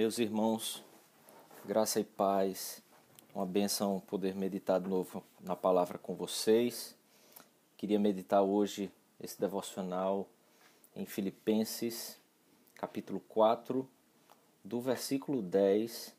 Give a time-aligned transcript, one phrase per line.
[0.00, 0.82] Meus irmãos,
[1.62, 2.82] graça e paz,
[3.34, 6.96] uma benção poder meditar de novo na palavra com vocês.
[7.76, 8.90] Queria meditar hoje
[9.22, 10.26] esse devocional
[10.96, 12.18] em Filipenses,
[12.76, 13.86] capítulo 4,
[14.64, 16.14] do versículo 10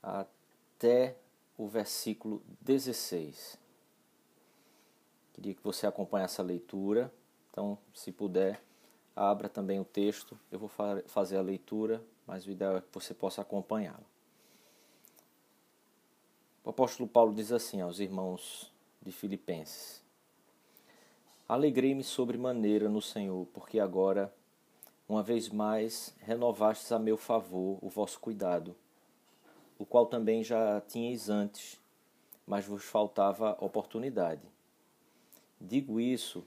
[0.00, 1.16] até
[1.58, 3.58] o versículo 16.
[5.32, 7.12] Queria que você acompanhasse a leitura,
[7.50, 8.62] então, se puder,
[9.16, 10.38] abra também o texto.
[10.48, 10.70] Eu vou
[11.08, 14.04] fazer a leitura mas o ideal é que você possa acompanhá-la.
[16.64, 20.02] O apóstolo Paulo diz assim aos irmãos de Filipenses:
[21.48, 24.32] Alegrei-me sobremaneira no Senhor, porque agora,
[25.08, 28.76] uma vez mais, renovastes a meu favor o vosso cuidado,
[29.78, 31.80] o qual também já tinhais antes,
[32.46, 34.42] mas vos faltava oportunidade.
[35.60, 36.46] Digo isso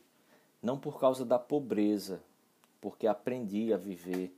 [0.61, 2.23] não por causa da pobreza,
[2.81, 4.35] porque aprendi a viver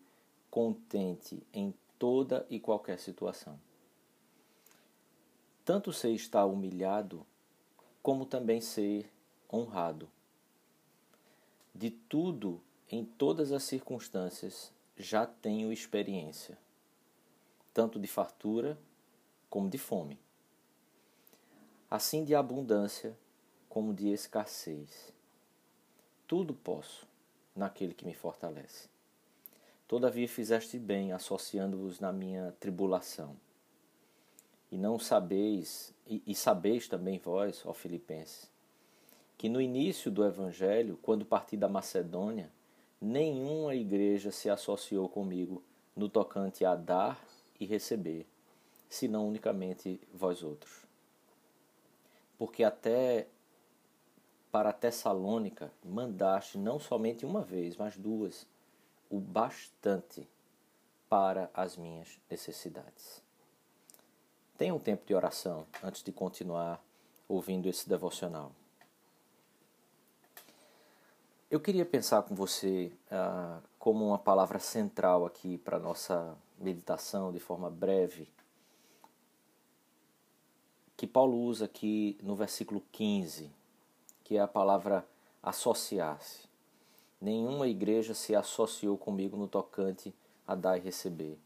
[0.58, 3.60] contente em toda e qualquer situação.
[5.64, 7.24] Tanto sei estar humilhado,
[8.02, 9.08] como também ser
[9.54, 10.10] honrado.
[11.76, 16.58] De tudo, em todas as circunstâncias, já tenho experiência,
[17.72, 18.80] tanto de fartura
[19.52, 20.20] como de fome,
[21.88, 23.16] assim de abundância
[23.70, 25.14] como de escassez.
[26.26, 27.08] Tudo posso
[27.56, 28.97] naquele que me fortalece.
[29.88, 33.38] Todavia fizeste bem, associando-vos na minha tribulação.
[34.70, 38.52] E não sabeis, e, e sabeis também vós, ó Filipenses,
[39.38, 42.52] que no início do Evangelho, quando parti da Macedônia,
[43.00, 45.64] nenhuma igreja se associou comigo
[45.96, 47.24] no tocante a dar
[47.58, 48.28] e receber,
[48.90, 50.86] senão unicamente vós outros.
[52.38, 53.28] Porque até
[54.52, 58.46] para Tessalônica mandaste não somente uma vez, mas duas
[59.10, 60.28] o bastante
[61.10, 63.22] para as minhas necessidades.
[64.58, 66.84] Tenha um tempo de oração antes de continuar
[67.28, 68.52] ouvindo esse devocional.
[71.50, 77.32] Eu queria pensar com você ah, como uma palavra central aqui para a nossa meditação
[77.32, 78.28] de forma breve,
[80.98, 83.52] que Paulo usa aqui no versículo 15,
[84.24, 85.08] que é a palavra
[85.42, 86.47] associar-se.
[87.20, 90.14] Nenhuma igreja se associou comigo no tocante
[90.48, 91.38] a dar e receber.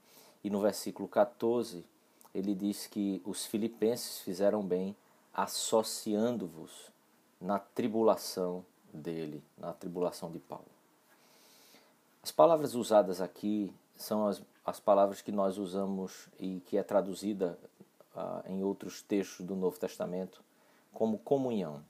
[0.43, 1.85] E no versículo 14,
[2.33, 4.95] ele diz que os filipenses fizeram bem
[5.33, 6.91] associando-vos
[7.39, 10.65] na tribulação dele, na tribulação de Paulo.
[12.21, 17.57] As palavras usadas aqui são as, as palavras que nós usamos e que é traduzida
[18.15, 20.43] ah, em outros textos do Novo Testamento
[20.93, 21.83] como comunhão.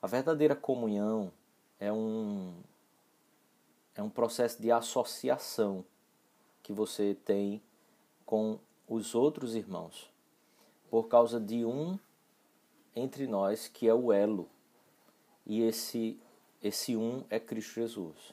[0.00, 1.32] A verdadeira comunhão
[1.82, 2.54] é um,
[3.96, 5.84] é um processo de associação
[6.62, 7.60] que você tem
[8.24, 8.56] com
[8.86, 10.08] os outros irmãos,
[10.88, 11.98] por causa de um
[12.94, 14.48] entre nós que é o elo,
[15.44, 16.16] e esse,
[16.62, 18.32] esse um é Cristo Jesus.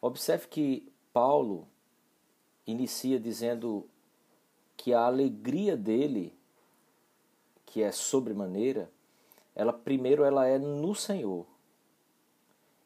[0.00, 1.68] Observe que Paulo
[2.66, 3.86] inicia dizendo
[4.78, 6.34] que a alegria dele,
[7.66, 8.90] que é sobremaneira,
[9.54, 11.49] ela primeiro ela é no Senhor.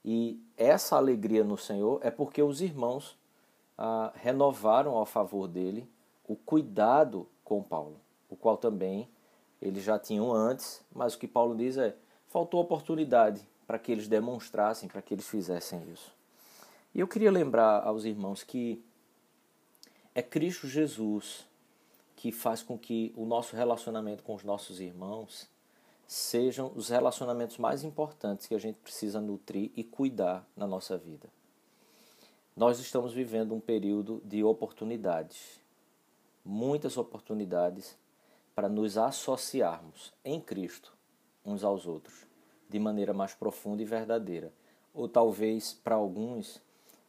[0.04, 3.16] E essa alegria no Senhor é porque os irmãos
[3.78, 5.88] ah, renovaram ao favor dele
[6.28, 7.96] o cuidado com Paulo,
[8.28, 9.08] o qual também
[9.60, 11.94] eles já tinham antes, mas o que Paulo diz é:
[12.28, 16.12] faltou oportunidade para que eles demonstrassem, para que eles fizessem isso.
[16.94, 18.82] E eu queria lembrar aos irmãos que
[20.14, 21.46] é Cristo Jesus
[22.16, 25.48] que faz com que o nosso relacionamento com os nossos irmãos
[26.06, 31.28] sejam os relacionamentos mais importantes que a gente precisa nutrir e cuidar na nossa vida.
[32.56, 35.60] Nós estamos vivendo um período de oportunidades,
[36.44, 37.96] muitas oportunidades
[38.54, 40.94] para nos associarmos em Cristo
[41.44, 42.26] uns aos outros
[42.68, 44.52] de maneira mais profunda e verdadeira,
[44.92, 46.60] ou talvez para alguns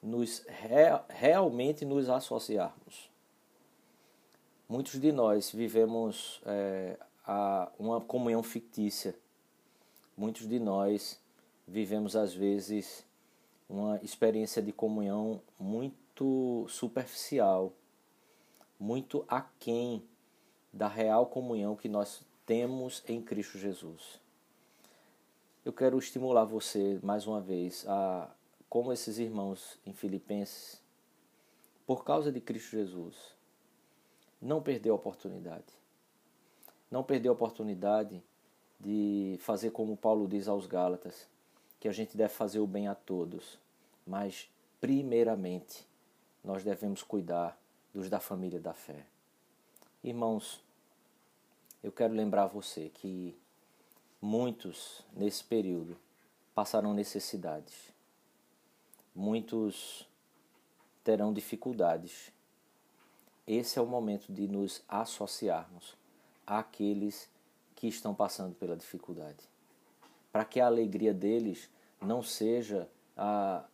[0.02, 3.10] nos re realmente nos associarmos.
[4.68, 9.16] Muitos de nós vivemos é, a uma comunhão fictícia.
[10.16, 11.20] Muitos de nós
[11.68, 13.04] vivemos às vezes
[13.68, 17.74] uma experiência de comunhão muito superficial,
[18.80, 20.04] muito aquém
[20.72, 24.20] da real comunhão que nós temos em Cristo Jesus.
[25.64, 28.30] Eu quero estimular você mais uma vez a,
[28.70, 30.80] como esses irmãos em Filipenses,
[31.88, 33.16] por causa de Cristo Jesus,
[34.40, 35.85] não perder a oportunidade
[36.96, 38.24] não perder a oportunidade
[38.80, 41.28] de fazer como Paulo diz aos Gálatas,
[41.78, 43.60] que a gente deve fazer o bem a todos,
[44.08, 44.50] mas
[44.80, 45.86] primeiramente
[46.42, 47.60] nós devemos cuidar
[47.94, 49.06] dos da família da fé.
[50.02, 50.64] Irmãos,
[51.84, 53.38] eu quero lembrar você que
[54.22, 55.98] muitos nesse período
[56.54, 57.92] passarão necessidades.
[59.14, 60.08] Muitos
[61.04, 62.32] terão dificuldades.
[63.46, 65.94] Esse é o momento de nos associarmos
[66.46, 67.30] àqueles
[67.76, 69.44] que estão passando pela dificuldade.
[70.32, 71.70] Para que a alegria deles
[72.02, 73.66] não seja a,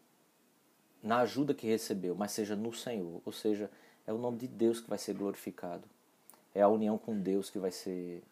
[1.02, 3.22] na ajuda que recebeu, mas seja no Senhor.
[3.26, 3.70] Ou seja,
[4.06, 5.88] é o nome de Deus que vai ser glorificado.
[6.54, 8.24] É a união com Deus que vai ser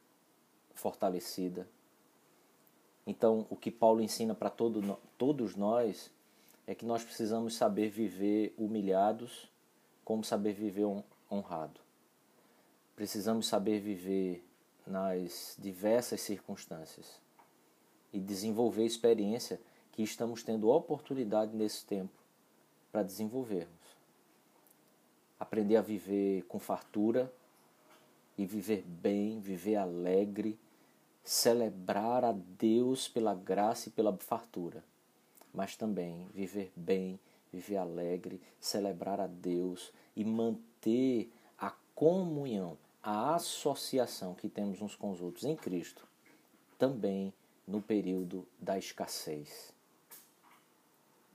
[0.74, 1.68] fortalecida.
[3.06, 6.12] Então, o que Paulo ensina para todo, todos nós
[6.68, 9.50] é que nós precisamos saber viver humilhados,
[10.06, 10.86] como saber viver
[11.32, 11.80] honrado.
[13.00, 14.46] Precisamos saber viver
[14.86, 17.18] nas diversas circunstâncias
[18.12, 19.58] e desenvolver experiência
[19.94, 22.12] que estamos tendo oportunidade nesse tempo
[22.92, 23.70] para desenvolvermos.
[25.40, 27.32] Aprender a viver com fartura
[28.38, 30.60] e viver bem, viver alegre,
[31.24, 34.84] celebrar a Deus pela graça e pela fartura,
[35.54, 37.18] mas também viver bem,
[37.50, 45.12] viver alegre, celebrar a Deus e manter a comunhão, a associação que temos uns com
[45.12, 46.06] os outros em Cristo,
[46.78, 47.34] também
[47.66, 49.74] no período da escassez.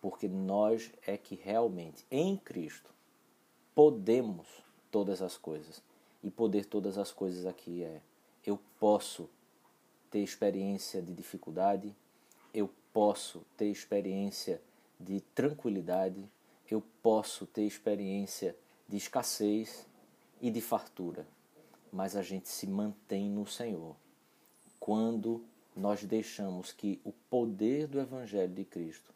[0.01, 2.93] Porque nós é que realmente, em Cristo,
[3.75, 4.47] podemos
[4.91, 5.83] todas as coisas.
[6.23, 8.01] E poder todas as coisas aqui é:
[8.45, 9.29] eu posso
[10.11, 11.95] ter experiência de dificuldade,
[12.53, 14.61] eu posso ter experiência
[15.01, 16.23] de tranquilidade,
[16.71, 18.55] eu posso ter experiência
[18.89, 19.87] de escassez
[20.41, 21.27] e de fartura
[21.95, 23.95] mas a gente se mantém no Senhor.
[24.81, 25.45] Quando
[25.77, 29.15] nós deixamos que o poder do Evangelho de Cristo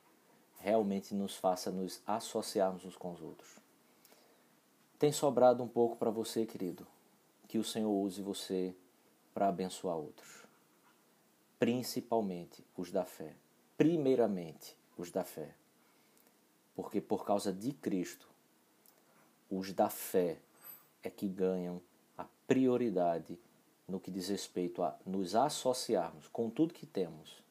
[0.61, 3.57] realmente nos faça nos associarmos uns com os outros.
[4.97, 6.87] Tem sobrado um pouco para você, querido,
[7.49, 8.73] que o Senhor use você
[9.35, 10.45] para abençoar outros,
[11.59, 13.35] principalmente os da fé.
[13.77, 15.53] Primeiramente, os da fé.
[16.77, 18.29] Porque por causa de Cristo,
[19.51, 20.39] os da fé
[21.03, 21.81] é que ganham
[22.49, 23.39] prioridade
[23.87, 27.43] no que diz respeito a nos associarmos com tudo que temos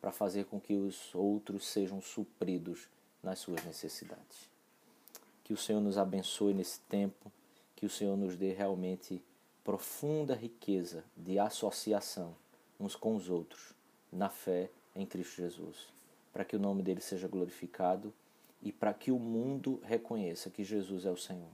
[0.00, 2.88] para fazer com que os outros sejam supridos
[3.20, 4.48] nas suas necessidades.
[5.42, 7.30] Que o Senhor nos abençoe nesse tempo,
[7.74, 9.20] que o Senhor nos dê realmente
[9.64, 12.36] profunda riqueza de associação
[12.78, 13.72] uns com os outros
[14.12, 15.92] na fé em Cristo Jesus,
[16.32, 18.14] para que o nome dele seja glorificado
[18.62, 21.50] e para que o mundo reconheça que Jesus é o Senhor.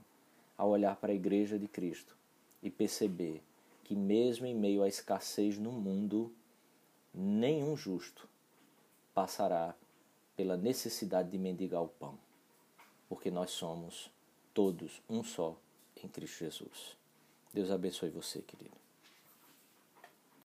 [0.55, 2.15] Ao olhar para a igreja de Cristo,
[2.63, 3.43] e perceber
[3.83, 6.33] que, mesmo em meio à escassez no mundo,
[7.13, 8.27] nenhum justo
[9.13, 9.75] passará
[10.35, 12.17] pela necessidade de mendigar o pão,
[13.07, 14.09] porque nós somos
[14.53, 15.55] todos um só
[16.01, 16.97] em Cristo Jesus.
[17.53, 18.82] Deus abençoe você, querido.